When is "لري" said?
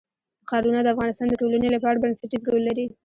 2.69-2.85